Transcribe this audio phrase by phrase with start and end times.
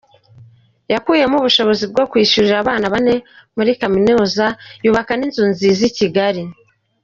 [0.91, 3.13] Yakuyemo ubushobozi bwo kwishyurira abana bane
[3.55, 4.45] muri Kaminuza,
[4.83, 6.43] yubaka n’inzu nziza i Kigali.